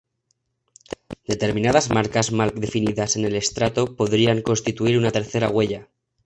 [1.31, 5.89] Determinadas marcas mal definidas en el estrato podrían constituir una tercera huella.